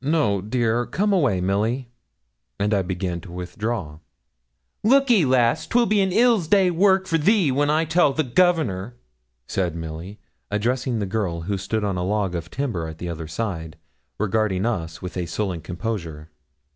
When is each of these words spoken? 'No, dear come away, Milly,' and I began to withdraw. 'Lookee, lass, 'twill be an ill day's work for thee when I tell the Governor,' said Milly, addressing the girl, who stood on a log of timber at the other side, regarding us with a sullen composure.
'No, 0.00 0.40
dear 0.40 0.86
come 0.86 1.12
away, 1.12 1.40
Milly,' 1.40 1.88
and 2.56 2.72
I 2.72 2.82
began 2.82 3.20
to 3.22 3.32
withdraw. 3.32 3.98
'Lookee, 4.84 5.24
lass, 5.24 5.66
'twill 5.66 5.86
be 5.86 6.00
an 6.02 6.12
ill 6.12 6.40
day's 6.40 6.70
work 6.70 7.08
for 7.08 7.18
thee 7.18 7.50
when 7.50 7.68
I 7.68 7.84
tell 7.84 8.12
the 8.12 8.22
Governor,' 8.22 8.94
said 9.48 9.74
Milly, 9.74 10.20
addressing 10.52 11.00
the 11.00 11.04
girl, 11.04 11.40
who 11.50 11.58
stood 11.58 11.82
on 11.82 11.96
a 11.96 12.04
log 12.04 12.36
of 12.36 12.48
timber 12.48 12.86
at 12.86 12.98
the 12.98 13.08
other 13.08 13.26
side, 13.26 13.76
regarding 14.18 14.64
us 14.64 15.02
with 15.02 15.16
a 15.16 15.26
sullen 15.26 15.60
composure. 15.62 16.30